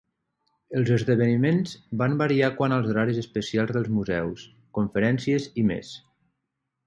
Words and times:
Els 0.77 0.87
esdeveniments 0.93 1.73
van 2.03 2.15
variar 2.21 2.49
quant 2.61 2.73
als 2.77 2.89
horaris 2.93 3.19
especials 3.23 3.73
dels 3.77 3.91
museus, 3.97 4.45
conferències 4.79 5.45
i 5.65 5.67
més. 5.73 5.93